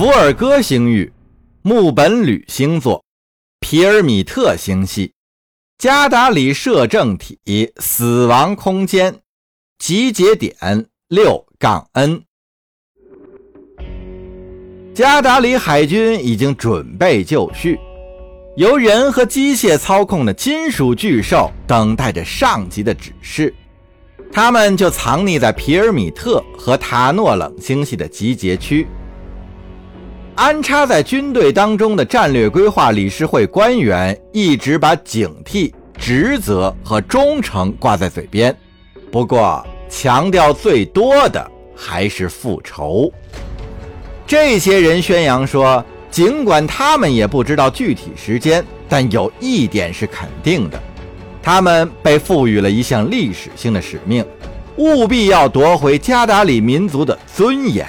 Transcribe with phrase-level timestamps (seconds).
[0.00, 1.12] 福尔戈星域、
[1.60, 3.04] 木本吕星座、
[3.60, 5.12] 皮尔米特星系、
[5.76, 7.38] 加达里摄政体、
[7.76, 9.20] 死亡空间、
[9.78, 12.22] 集结点六杠 N。
[14.94, 17.78] 加达里海军已经准备就绪，
[18.56, 23.54] 由人和机械操控的金属巨兽等待着上级的指示。
[24.32, 28.86] 他们就藏匿在皮尔米特和塔诺冷星系的集结区。
[30.40, 38.56] 安插在军队当中的战略规划理事会官员一直把警惕、职责和忠诚挂在嘴边，
[39.12, 43.12] 不过强调最多的还是复仇。
[44.26, 50.80] 这些人宣扬说，尽管他们也不知道具体时间，但有一点是肯定的。
[51.42, 54.24] 他们被赋予了一项历史性的使命，
[54.78, 57.86] 务必要夺回加达里民族的尊严。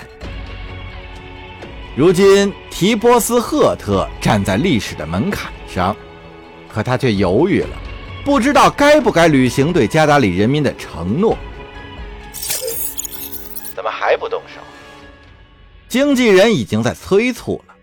[1.93, 5.95] 如今，提波斯赫特站在历史的门槛上，
[6.73, 7.77] 可他却犹豫了，
[8.23, 11.37] 不知道该不该履行对加达里人民的承诺。
[13.75, 14.61] 怎么还不动手？
[15.89, 17.75] 经纪人已经在催促了。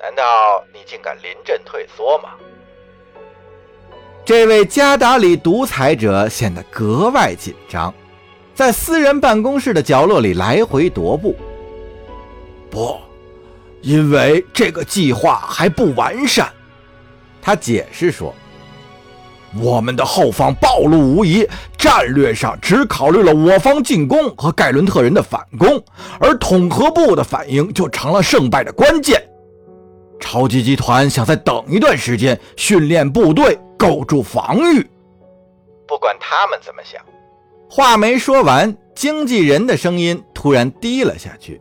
[0.00, 0.22] 难道
[0.74, 2.30] 你竟敢临阵退缩吗？
[4.24, 7.94] 这位加达里独裁者显得格外紧张，
[8.56, 11.36] 在私人办公室的角落里来回踱步。
[12.72, 12.96] 不，
[13.82, 16.50] 因为这个计划还不完善。
[17.42, 18.34] 他解释说
[19.60, 25.78] ：“我们的后方暴露无遗，战略上只考虑了我方进攻和盖伦特人的反攻，
[26.18, 29.22] 而统合部的反应就成了胜败的关键。
[30.18, 34.88] 超级集团想再等一段时间，训练部队。”构筑防御，
[35.88, 37.02] 不管他们怎么想。
[37.68, 41.60] 话没说完，经纪人的声音突然低了下去，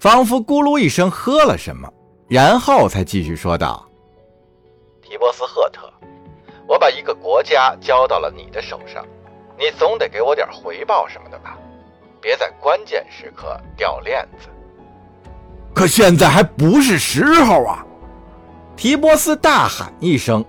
[0.00, 1.86] 仿佛咕噜一声喝了什么，
[2.26, 3.86] 然后才继续说道
[5.06, 5.92] ：“提波斯赫特，
[6.66, 9.04] 我把一个国家交到了你的手上，
[9.58, 11.58] 你总得给我点回报什么的吧？
[12.18, 14.48] 别在关键时刻掉链子。”
[15.76, 17.84] 可现在还不是时候啊！
[18.74, 20.42] 提波斯大喊一声。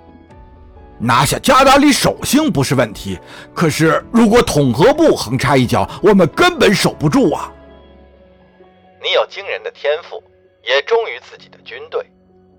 [0.97, 3.19] 拿下加达里守星不是问题，
[3.53, 7.51] 可是如果统合部横插一脚，我们根本守不住啊！
[9.01, 10.23] 你有惊人的天赋，
[10.63, 12.05] 也忠于自己的军队，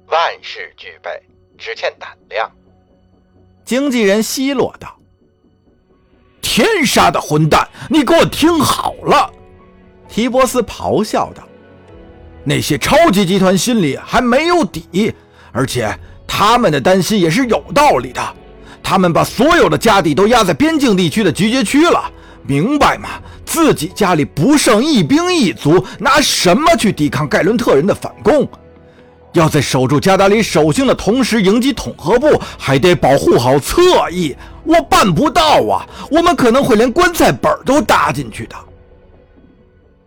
[0.08, 1.10] 万事俱备，
[1.56, 2.50] 只欠胆量。
[3.64, 4.98] 经纪人奚落道
[6.42, 9.32] ：“天杀的混蛋，你给我听好了！”
[10.08, 11.42] 提波斯咆哮道
[12.44, 15.14] ：“那些超级集团心里还没有底，
[15.52, 15.96] 而且……”
[16.34, 18.36] 他们的担心也是有道理的，
[18.82, 22.10] 他们把所有的家底都压在边境地区的集结区了，
[22.46, 23.20] 明白吗？
[23.44, 28.48] 自己家里不剩一兵一卒，拿什么去抵抗盖伦特人的反攻？
[29.32, 34.36] 要在守住加达里守星的同时迎击统合部，还得保护好侧翼。
[34.64, 35.88] 我办不到啊！
[36.10, 38.56] 我们可能会连棺材本都搭进去的。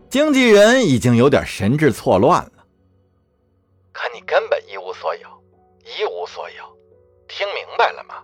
[0.08, 2.52] 经纪人已经有点神志错乱了，
[3.92, 5.28] 可你根本一无所有。
[5.84, 6.64] 一无所有，
[7.28, 8.14] 听明白了吗？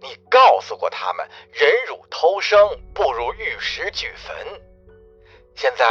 [0.00, 2.58] 你告诉过他们，忍辱偷生
[2.94, 4.34] 不如玉石俱焚。
[5.54, 5.84] 现在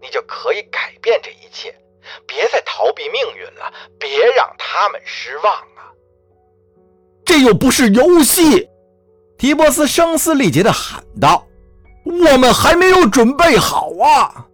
[0.00, 1.74] 你就可以改变这一切，
[2.26, 5.92] 别再逃避命运了，别让他们失望啊！
[7.24, 8.68] 这又不是游戏！
[9.38, 11.46] 提波斯声嘶力竭地喊道
[12.04, 14.46] ：“我们还没有准备好啊！”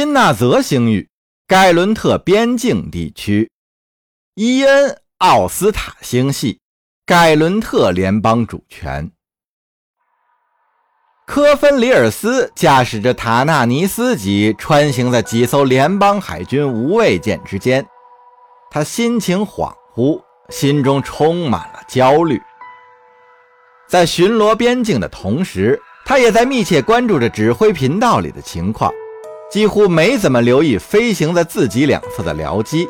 [0.00, 1.10] 金纳泽星域，
[1.46, 3.50] 盖伦特边境地区，
[4.34, 6.58] 伊恩奥斯塔星系，
[7.04, 9.12] 盖伦特联邦主权。
[11.26, 17.86] 科芬里尔斯驾驶着塔纳尼斯级穿行在几艘联邦海军无畏舰之间，
[18.70, 20.18] 他心情恍惚，
[20.48, 22.40] 心中充满了焦虑。
[23.86, 28.90] 在巡逻边境的同时，他也在密切关注着指挥频道里的情况。
[29.50, 32.88] 几乎没怎么留意飞行在自己两侧的僚机，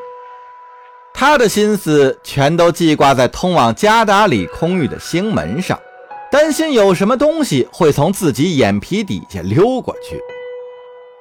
[1.14, 5.80] 他的心思全都记挂在通往加达里空域的星门上，
[6.30, 10.20] 担心有什么东西会从自己眼皮底下溜过去，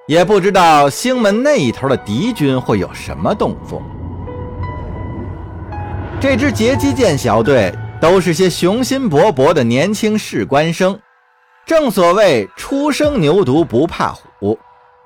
[0.08, 3.82] 也不知道星门那一头的敌军会有什么动作。
[6.20, 11.00] 这支截击舰小队都是些雄心勃勃的年轻士官生，
[11.66, 14.60] 正所谓初生牛犊不怕虎。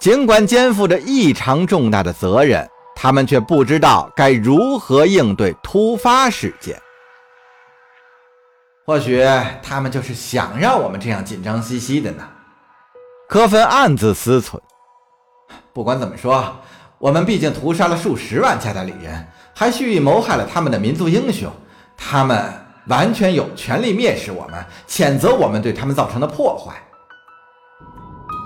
[0.03, 6.77] 尽管肩负着异常重大的责任，他们却不知道该如何应对突发事件。
[8.85, 9.25] 或许
[9.61, 12.29] 他们就是想让我们这样紧张兮兮的呢。
[13.29, 14.59] 科芬暗自思忖。
[15.71, 16.53] 不管怎么说，
[16.97, 21.49] 我们毕竟屠杀了数十万加达里人，还蓄意谋害了他们的民族英雄，
[21.95, 22.53] 他们
[22.87, 26.73] 完全有权利蔑视我们，谴责我们对他们造成的破坏。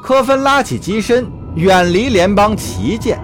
[0.04, 1.26] 科芬拉起机身，
[1.58, 3.20] 远离联邦旗舰。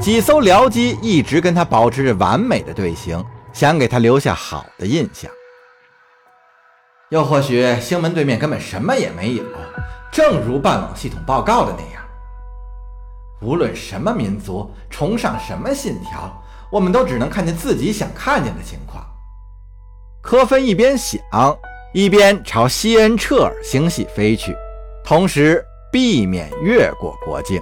[0.00, 3.22] 几艘僚机一直跟他保持着完美的队形，
[3.52, 5.28] 想给他留下好的印象。
[7.10, 9.42] 又或许星门对面根本什么也没有，
[10.12, 12.04] 正如半网系统报告的那样。
[13.42, 19.04] 无论什么民族，崇尚什么信条，我们都只能看见自己想看见的情况。
[20.22, 21.20] 科芬一边想，
[21.92, 24.54] 一边朝西恩彻尔星系飞去，
[25.04, 27.60] 同时避免越过国境。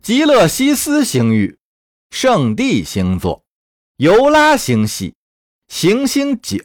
[0.00, 1.58] 极乐西斯星域。
[2.10, 3.42] 圣地星座，
[3.96, 5.14] 尤拉星系，
[5.68, 6.60] 行星九，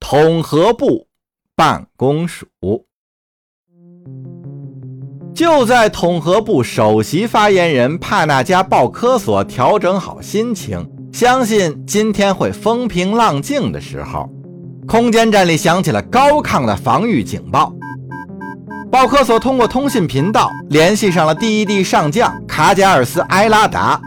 [0.00, 1.06] 统合部
[1.54, 2.48] 办公署。
[5.32, 14.28] 就在统合部首席发言人帕纳加鲍科索调整好心情，相信今天会风平浪静的时候，
[14.88, 17.72] 空间站里响起了高亢的防御警报。
[18.90, 24.00] 鲍科索通过通信频道联系上了第一帝上将卡贾尔斯埃拉达。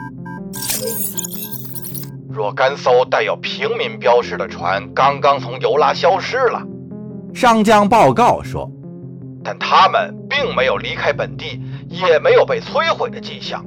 [2.28, 6.62] 若干艘带有平民标识的船刚刚从尤拉消失了，
[7.34, 8.70] 上将报告说，
[9.44, 13.64] 但他们并没有离开本地，也没有被摧毁的迹象。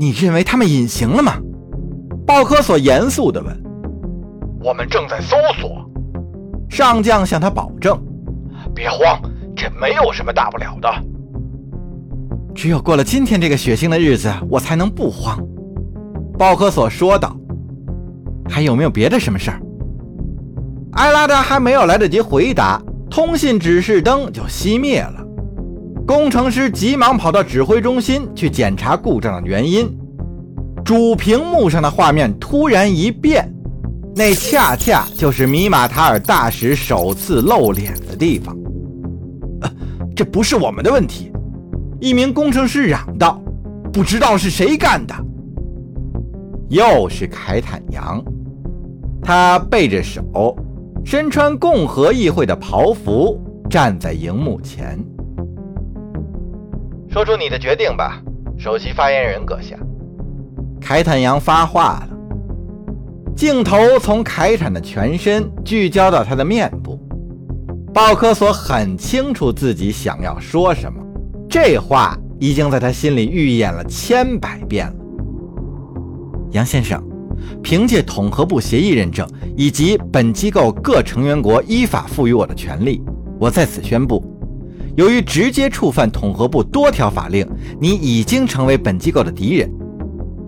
[0.00, 1.34] 你认为他们隐形了吗？
[2.24, 3.62] 鲍科索严肃地问。
[4.62, 5.90] 我们正在搜索，
[6.70, 8.00] 上将向他保证。
[8.72, 9.20] 别慌，
[9.56, 10.88] 这没有什么大不了的。
[12.54, 15.36] 只有过了今天这个血腥的日子，我才能不慌。
[16.38, 17.36] 鲍科索说道
[18.48, 19.60] ：“还有没有别的什么事儿？”
[20.94, 22.80] 艾拉达还没有来得及回答，
[23.10, 25.26] 通信指示灯就熄灭了。
[26.08, 29.86] 工程师急忙跑到指挥中心去检查故障的原因。
[30.82, 33.46] 主屏幕上的画面突然一变，
[34.16, 38.56] 那恰恰就是米马塔尔大使首次露脸的地方。
[40.16, 41.30] 这不是我们的问题！
[42.00, 43.38] 一名工程师嚷道
[43.92, 45.14] ：“不知道是谁干的。”
[46.70, 48.24] 又是凯坦扬，
[49.20, 50.56] 他背着手，
[51.04, 53.38] 身穿共和议会的袍服，
[53.68, 54.98] 站在荧幕前。
[57.10, 58.22] 说出你的决定吧，
[58.58, 59.76] 首席发言人阁下。
[60.78, 62.08] 凯坦扬发话了，
[63.34, 67.00] 镜头从凯坦的全身聚焦到他的面部。
[67.94, 71.02] 鲍科索很清楚自己想要说什么，
[71.48, 74.94] 这话已经在他心里预演了千百遍了。
[76.50, 77.02] 杨先生，
[77.62, 79.26] 凭借统合部协议认证
[79.56, 83.02] 以及本机构各成员国依法赋予我的权利，
[83.40, 84.22] 我在此宣布：
[84.98, 87.48] 由于直接触犯统合部多条法令，
[87.80, 89.70] 你已经成为本机构的敌人。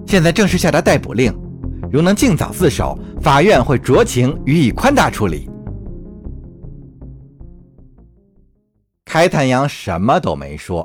[0.09, 1.33] 现在正式下达逮捕令，
[1.89, 5.49] 如能尽早自首，法院会酌情予以宽大处理。
[9.05, 10.85] 开坦阳什么都没说，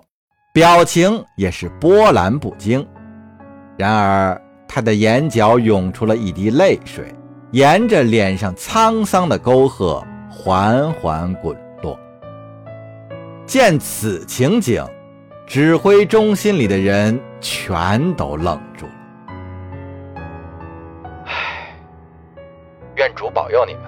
[0.54, 2.86] 表情也是波澜不惊。
[3.78, 4.40] 然而。
[4.68, 7.06] 他的眼角涌出了一滴泪水，
[7.52, 11.56] 沿着脸上沧桑的沟壑缓缓滚。
[13.46, 14.84] 见此情景，
[15.46, 18.92] 指挥中心里的人全都愣住了。
[21.26, 21.78] 唉，
[22.96, 23.84] 愿主保佑你们。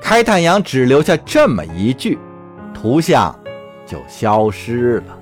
[0.00, 2.18] 开太阳只留下这么一句，
[2.72, 3.38] 图像
[3.86, 5.18] 就消失了。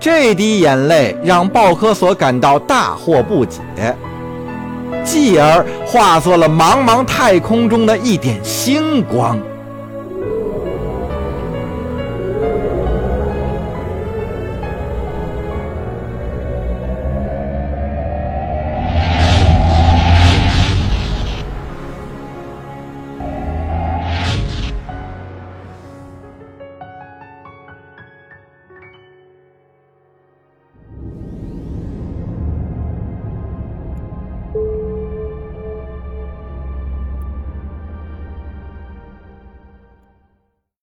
[0.00, 3.60] 这滴眼泪让鲍科索感到大惑不解，
[5.04, 9.38] 继而化作了茫茫太空中的一点星光。